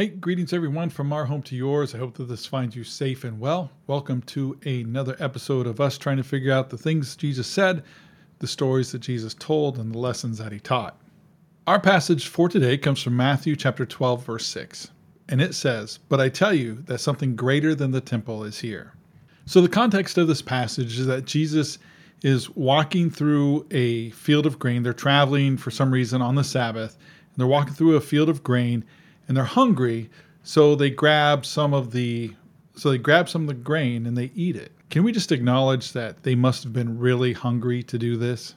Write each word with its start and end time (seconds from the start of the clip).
Hey, 0.00 0.08
greetings 0.08 0.54
everyone 0.54 0.88
from 0.88 1.12
our 1.12 1.26
home 1.26 1.42
to 1.42 1.54
yours. 1.54 1.94
I 1.94 1.98
hope 1.98 2.14
that 2.14 2.24
this 2.24 2.46
finds 2.46 2.74
you 2.74 2.84
safe 2.84 3.22
and 3.22 3.38
well. 3.38 3.70
Welcome 3.86 4.22
to 4.28 4.58
another 4.64 5.14
episode 5.20 5.66
of 5.66 5.78
us 5.78 5.98
trying 5.98 6.16
to 6.16 6.22
figure 6.22 6.54
out 6.54 6.70
the 6.70 6.78
things 6.78 7.14
Jesus 7.14 7.46
said, 7.46 7.84
the 8.38 8.46
stories 8.46 8.92
that 8.92 9.00
Jesus 9.00 9.34
told, 9.34 9.76
and 9.76 9.92
the 9.92 9.98
lessons 9.98 10.38
that 10.38 10.52
he 10.52 10.58
taught. 10.58 10.98
Our 11.66 11.78
passage 11.78 12.28
for 12.28 12.48
today 12.48 12.78
comes 12.78 13.02
from 13.02 13.14
Matthew 13.14 13.56
chapter 13.56 13.84
12 13.84 14.24
verse 14.24 14.46
6. 14.46 14.90
And 15.28 15.42
it 15.42 15.54
says, 15.54 15.98
"But 16.08 16.18
I 16.18 16.30
tell 16.30 16.54
you 16.54 16.76
that 16.86 17.00
something 17.00 17.36
greater 17.36 17.74
than 17.74 17.90
the 17.90 18.00
temple 18.00 18.42
is 18.44 18.60
here." 18.60 18.94
So 19.44 19.60
the 19.60 19.68
context 19.68 20.16
of 20.16 20.28
this 20.28 20.40
passage 20.40 20.98
is 20.98 21.04
that 21.08 21.26
Jesus 21.26 21.76
is 22.22 22.48
walking 22.56 23.10
through 23.10 23.66
a 23.70 24.08
field 24.12 24.46
of 24.46 24.58
grain. 24.58 24.82
They're 24.82 24.94
traveling 24.94 25.58
for 25.58 25.70
some 25.70 25.90
reason 25.90 26.22
on 26.22 26.36
the 26.36 26.42
Sabbath. 26.42 26.96
And 26.96 27.36
they're 27.36 27.46
walking 27.46 27.74
through 27.74 27.96
a 27.96 28.00
field 28.00 28.30
of 28.30 28.42
grain 28.42 28.82
and 29.30 29.36
they're 29.36 29.44
hungry, 29.44 30.10
so 30.42 30.74
they 30.74 30.90
grab 30.90 31.46
some 31.46 31.72
of 31.72 31.92
the 31.92 32.34
so 32.74 32.90
they 32.90 32.98
grab 32.98 33.28
some 33.28 33.42
of 33.42 33.46
the 33.46 33.54
grain 33.54 34.04
and 34.04 34.18
they 34.18 34.32
eat 34.34 34.56
it. 34.56 34.72
Can 34.90 35.04
we 35.04 35.12
just 35.12 35.30
acknowledge 35.30 35.92
that 35.92 36.24
they 36.24 36.34
must 36.34 36.64
have 36.64 36.72
been 36.72 36.98
really 36.98 37.32
hungry 37.32 37.84
to 37.84 37.96
do 37.96 38.16
this? 38.16 38.56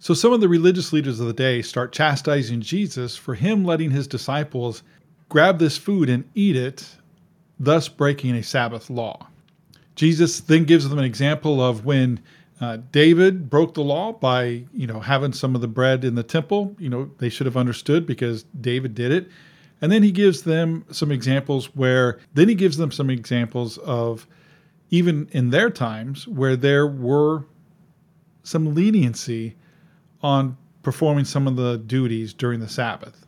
So 0.00 0.12
some 0.12 0.32
of 0.32 0.40
the 0.40 0.48
religious 0.48 0.92
leaders 0.92 1.20
of 1.20 1.28
the 1.28 1.32
day 1.32 1.62
start 1.62 1.92
chastising 1.92 2.62
Jesus 2.62 3.16
for 3.16 3.36
him 3.36 3.64
letting 3.64 3.92
his 3.92 4.08
disciples 4.08 4.82
grab 5.28 5.60
this 5.60 5.78
food 5.78 6.08
and 6.08 6.28
eat 6.34 6.56
it, 6.56 6.88
thus 7.60 7.86
breaking 7.88 8.34
a 8.34 8.42
Sabbath 8.42 8.90
law. 8.90 9.28
Jesus 9.94 10.40
then 10.40 10.64
gives 10.64 10.88
them 10.88 10.98
an 10.98 11.04
example 11.04 11.62
of 11.62 11.84
when 11.84 12.18
uh, 12.60 12.78
David 12.90 13.48
broke 13.48 13.74
the 13.74 13.84
law 13.84 14.10
by, 14.14 14.64
you 14.72 14.88
know, 14.88 14.98
having 14.98 15.32
some 15.32 15.54
of 15.54 15.60
the 15.60 15.68
bread 15.68 16.04
in 16.04 16.16
the 16.16 16.24
temple. 16.24 16.74
You 16.76 16.88
know, 16.88 17.10
they 17.18 17.28
should 17.28 17.46
have 17.46 17.56
understood 17.56 18.04
because 18.04 18.42
David 18.60 18.96
did 18.96 19.12
it. 19.12 19.28
And 19.80 19.90
then 19.90 20.02
he 20.02 20.12
gives 20.12 20.42
them 20.42 20.84
some 20.90 21.10
examples 21.10 21.74
where, 21.74 22.18
then 22.34 22.48
he 22.48 22.54
gives 22.54 22.76
them 22.76 22.90
some 22.90 23.10
examples 23.10 23.78
of 23.78 24.26
even 24.90 25.28
in 25.32 25.50
their 25.50 25.70
times 25.70 26.28
where 26.28 26.56
there 26.56 26.86
were 26.86 27.44
some 28.42 28.74
leniency 28.74 29.56
on 30.22 30.56
performing 30.82 31.24
some 31.24 31.46
of 31.46 31.56
the 31.56 31.78
duties 31.78 32.34
during 32.34 32.60
the 32.60 32.68
Sabbath, 32.68 33.26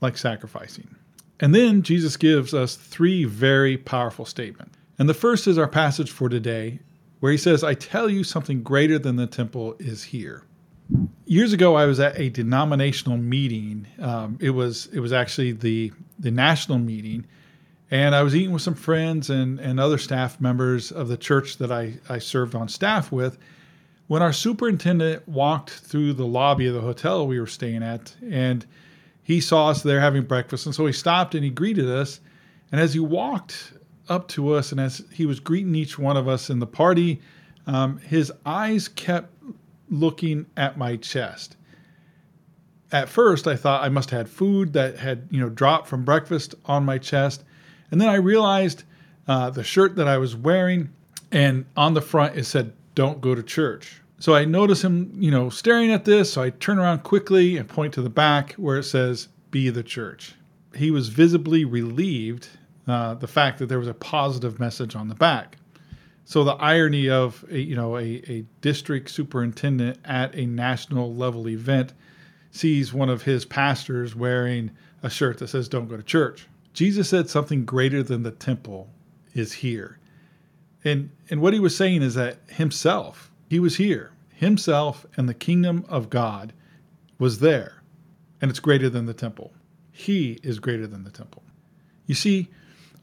like 0.00 0.18
sacrificing. 0.18 0.94
And 1.40 1.54
then 1.54 1.82
Jesus 1.82 2.16
gives 2.16 2.54
us 2.54 2.76
three 2.76 3.24
very 3.24 3.76
powerful 3.76 4.24
statements. 4.24 4.76
And 4.98 5.08
the 5.08 5.14
first 5.14 5.46
is 5.46 5.58
our 5.58 5.68
passage 5.68 6.10
for 6.10 6.28
today, 6.28 6.80
where 7.20 7.32
he 7.32 7.38
says, 7.38 7.62
I 7.62 7.74
tell 7.74 8.08
you 8.08 8.24
something 8.24 8.62
greater 8.62 8.98
than 8.98 9.16
the 9.16 9.26
temple 9.26 9.76
is 9.78 10.04
here 10.04 10.42
years 11.26 11.52
ago, 11.52 11.74
I 11.74 11.86
was 11.86 12.00
at 12.00 12.18
a 12.18 12.28
denominational 12.28 13.16
meeting. 13.16 13.86
Um, 14.00 14.38
it 14.40 14.50
was 14.50 14.86
it 14.92 15.00
was 15.00 15.12
actually 15.12 15.52
the 15.52 15.92
the 16.18 16.30
national 16.30 16.78
meeting, 16.78 17.26
and 17.90 18.14
I 18.14 18.22
was 18.22 18.34
eating 18.34 18.52
with 18.52 18.62
some 18.62 18.74
friends 18.74 19.30
and 19.30 19.58
and 19.60 19.78
other 19.78 19.98
staff 19.98 20.40
members 20.40 20.92
of 20.92 21.08
the 21.08 21.16
church 21.16 21.58
that 21.58 21.70
I 21.70 21.94
I 22.08 22.18
served 22.18 22.54
on 22.54 22.68
staff 22.68 23.12
with. 23.12 23.38
When 24.06 24.22
our 24.22 24.32
superintendent 24.32 25.28
walked 25.28 25.70
through 25.70 26.12
the 26.12 26.26
lobby 26.26 26.68
of 26.68 26.74
the 26.74 26.80
hotel 26.80 27.26
we 27.26 27.40
were 27.40 27.48
staying 27.48 27.82
at, 27.82 28.14
and 28.22 28.64
he 29.22 29.40
saw 29.40 29.70
us 29.70 29.82
there 29.82 30.00
having 30.00 30.22
breakfast, 30.22 30.66
and 30.66 30.74
so 30.74 30.86
he 30.86 30.92
stopped 30.92 31.34
and 31.34 31.42
he 31.42 31.50
greeted 31.50 31.88
us. 31.88 32.20
And 32.70 32.80
as 32.80 32.94
he 32.94 33.00
walked 33.00 33.72
up 34.08 34.28
to 34.28 34.54
us, 34.54 34.70
and 34.70 34.80
as 34.80 35.02
he 35.12 35.26
was 35.26 35.40
greeting 35.40 35.74
each 35.74 35.98
one 35.98 36.16
of 36.16 36.28
us 36.28 36.50
in 36.50 36.60
the 36.60 36.66
party, 36.66 37.20
um, 37.66 37.98
his 37.98 38.32
eyes 38.44 38.86
kept 38.86 39.32
looking 39.90 40.46
at 40.56 40.78
my 40.78 40.96
chest. 40.96 41.56
At 42.92 43.08
first, 43.08 43.46
I 43.46 43.56
thought 43.56 43.82
I 43.82 43.88
must 43.88 44.10
have 44.10 44.18
had 44.18 44.28
food 44.28 44.72
that 44.74 44.98
had, 44.98 45.28
you 45.30 45.40
know, 45.40 45.48
dropped 45.48 45.88
from 45.88 46.04
breakfast 46.04 46.54
on 46.64 46.84
my 46.84 46.98
chest. 46.98 47.44
And 47.90 48.00
then 48.00 48.08
I 48.08 48.16
realized 48.16 48.84
uh, 49.26 49.50
the 49.50 49.64
shirt 49.64 49.96
that 49.96 50.06
I 50.06 50.18
was 50.18 50.36
wearing, 50.36 50.90
and 51.32 51.66
on 51.76 51.94
the 51.94 52.00
front 52.00 52.36
it 52.36 52.44
said, 52.44 52.72
Don't 52.94 53.20
go 53.20 53.34
to 53.34 53.42
church. 53.42 54.00
So 54.18 54.34
I 54.34 54.44
notice 54.44 54.82
him, 54.82 55.12
you 55.18 55.30
know, 55.30 55.50
staring 55.50 55.90
at 55.90 56.04
this. 56.04 56.32
So 56.32 56.42
I 56.42 56.50
turn 56.50 56.78
around 56.78 57.02
quickly 57.02 57.56
and 57.56 57.68
point 57.68 57.94
to 57.94 58.02
the 58.02 58.10
back 58.10 58.54
where 58.54 58.78
it 58.78 58.84
says, 58.84 59.28
Be 59.50 59.68
the 59.68 59.82
church. 59.82 60.34
He 60.74 60.90
was 60.90 61.08
visibly 61.08 61.64
relieved 61.64 62.48
uh, 62.86 63.14
the 63.14 63.26
fact 63.26 63.58
that 63.58 63.66
there 63.66 63.78
was 63.78 63.88
a 63.88 63.94
positive 63.94 64.60
message 64.60 64.94
on 64.94 65.08
the 65.08 65.14
back. 65.14 65.58
So 66.28 66.42
the 66.42 66.54
irony 66.54 67.08
of 67.08 67.44
a, 67.50 67.58
you 67.60 67.76
know 67.76 67.96
a, 67.96 68.20
a 68.28 68.44
district 68.60 69.10
superintendent 69.10 70.00
at 70.04 70.34
a 70.34 70.44
national 70.44 71.14
level 71.14 71.48
event 71.48 71.92
sees 72.50 72.92
one 72.92 73.08
of 73.08 73.22
his 73.22 73.44
pastors 73.44 74.16
wearing 74.16 74.72
a 75.04 75.08
shirt 75.08 75.38
that 75.38 75.48
says 75.48 75.68
"Don't 75.68 75.86
go 75.86 75.96
to 75.96 76.02
church." 76.02 76.48
Jesus 76.72 77.08
said 77.08 77.30
something 77.30 77.64
greater 77.64 78.02
than 78.02 78.24
the 78.24 78.32
temple 78.32 78.90
is 79.34 79.52
here, 79.52 80.00
and 80.84 81.10
and 81.30 81.40
what 81.40 81.54
he 81.54 81.60
was 81.60 81.76
saying 81.76 82.02
is 82.02 82.14
that 82.16 82.38
himself 82.48 83.30
he 83.48 83.60
was 83.60 83.76
here, 83.76 84.10
himself 84.34 85.06
and 85.16 85.28
the 85.28 85.34
kingdom 85.34 85.84
of 85.88 86.10
God 86.10 86.52
was 87.20 87.38
there, 87.38 87.84
and 88.40 88.50
it's 88.50 88.58
greater 88.58 88.90
than 88.90 89.06
the 89.06 89.14
temple. 89.14 89.52
He 89.92 90.40
is 90.42 90.58
greater 90.58 90.88
than 90.88 91.04
the 91.04 91.10
temple. 91.12 91.44
You 92.06 92.16
see, 92.16 92.48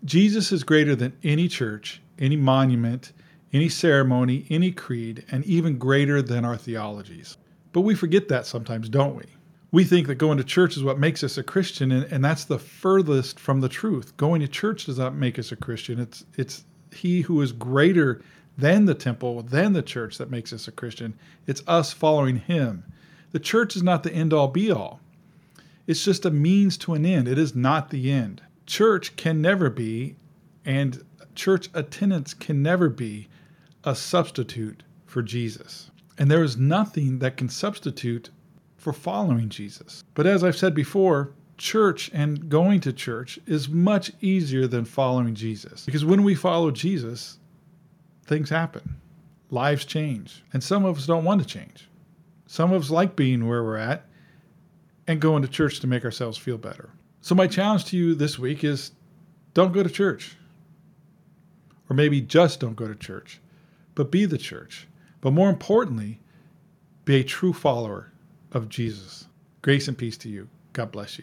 Jesus 0.04 0.52
is 0.52 0.66
greater 0.66 0.94
than 0.94 1.14
any 1.24 1.48
church 1.48 2.02
any 2.20 2.36
monument, 2.36 3.12
any 3.52 3.70
ceremony, 3.70 4.46
any 4.50 4.72
creed, 4.72 5.26
and 5.32 5.44
even 5.46 5.78
greater 5.78 6.22
than 6.22 6.46
our 6.46 6.58
theologies. 6.58 7.38
But 7.72 7.82
we 7.82 7.96
forget 7.96 8.28
that 8.30 8.46
sometimes, 8.46 8.90
don't 8.90 9.16
we? 9.16 9.26
We 9.72 9.84
think 9.84 10.08
that 10.08 10.16
going 10.16 10.38
to 10.38 10.44
church 10.44 10.78
is 10.78 10.84
what 10.84 11.00
makes 11.00 11.24
us 11.24 11.38
a 11.38 11.44
Christian, 11.44 11.92
and, 11.92 12.06
and 12.12 12.24
that's 12.24 12.46
the 12.46 12.60
furthest 12.60 13.40
from 13.40 13.62
the 13.62 13.70
truth. 13.70 14.16
Going 14.18 14.42
to 14.42 14.48
church 14.48 14.86
does 14.86 15.00
not 15.00 15.16
make 15.16 15.40
us 15.40 15.52
a 15.52 15.56
Christian. 15.56 16.00
It's 16.00 16.26
it's 16.38 16.64
he 16.92 17.22
who 17.22 17.42
is 17.42 17.52
greater 17.52 18.22
than 18.56 18.86
the 18.86 18.94
temple, 18.94 19.42
than 19.42 19.74
the 19.74 19.82
church 19.82 20.20
that 20.20 20.30
makes 20.30 20.54
us 20.54 20.68
a 20.68 20.72
Christian. 20.72 21.16
It's 21.48 21.64
us 21.68 21.92
following 21.92 22.38
him. 22.38 22.84
The 23.32 23.40
church 23.40 23.76
is 23.76 23.82
not 23.82 24.04
the 24.04 24.14
end 24.14 24.32
all 24.32 24.48
be 24.48 24.72
all. 24.72 25.00
It's 25.88 26.04
just 26.04 26.26
a 26.26 26.32
means 26.32 26.78
to 26.80 26.94
an 26.94 27.06
end. 27.06 27.28
It 27.28 27.40
is 27.40 27.56
not 27.56 27.90
the 27.90 28.12
end. 28.12 28.42
Church 28.68 29.16
can 29.16 29.42
never 29.42 29.70
be, 29.72 30.16
and 30.64 31.04
church 31.36 31.70
attendance 31.74 32.34
can 32.34 32.62
never 32.62 32.90
be 32.90 33.28
a 33.84 33.96
substitute 33.96 34.84
for 35.06 35.22
Jesus. 35.22 35.92
And 36.18 36.30
there 36.30 36.44
is 36.44 36.58
nothing 36.58 37.20
that 37.20 37.38
can 37.38 37.50
substitute 37.50 38.30
for 38.78 38.94
following 38.94 39.50
Jesus. 39.50 40.04
But 40.14 40.28
as 40.28 40.44
I've 40.44 40.58
said 40.58 40.76
before, 40.76 41.34
church 41.58 42.12
and 42.14 42.50
going 42.50 42.80
to 42.82 42.94
church 42.94 43.40
is 43.48 43.70
much 43.70 44.12
easier 44.22 44.68
than 44.68 44.86
following 44.86 45.36
Jesus. 45.36 45.86
Because 45.86 46.06
when 46.06 46.24
we 46.24 46.36
follow 46.36 46.72
Jesus, 46.72 47.40
things 48.26 48.50
happen, 48.50 48.96
lives 49.50 49.86
change. 49.86 50.44
And 50.54 50.64
some 50.64 50.86
of 50.86 50.98
us 50.98 51.06
don't 51.06 51.24
want 51.24 51.42
to 51.42 51.48
change. 51.48 51.88
Some 52.48 52.72
of 52.72 52.84
us 52.84 52.90
like 52.90 53.16
being 53.16 53.48
where 53.48 53.64
we're 53.64 53.78
at 53.78 54.06
and 55.08 55.20
going 55.22 55.42
to 55.42 55.48
church 55.48 55.80
to 55.80 55.88
make 55.88 56.06
ourselves 56.06 56.38
feel 56.38 56.58
better. 56.58 56.90
So, 57.22 57.36
my 57.36 57.48
challenge 57.48 57.86
to 57.86 57.98
you 57.98 58.16
this 58.16 58.38
week 58.38 58.64
is 58.64 58.92
don't 59.54 59.74
go 59.74 59.84
to 59.84 59.90
church. 59.90 60.36
Or 61.90 61.96
maybe 61.96 62.22
just 62.22 62.60
don't 62.60 62.76
go 62.76 62.88
to 62.88 62.96
church, 62.96 63.42
but 63.96 64.12
be 64.12 64.26
the 64.26 64.38
church. 64.38 64.88
But 65.22 65.32
more 65.32 65.50
importantly, 65.50 66.20
be 67.06 67.16
a 67.18 67.24
true 67.24 67.54
follower 67.54 68.12
of 68.52 68.70
Jesus. 68.70 69.28
Grace 69.62 69.88
and 69.88 69.98
peace 69.98 70.18
to 70.18 70.30
you. 70.30 70.48
God 70.74 70.92
bless 70.92 71.18
you. 71.18 71.22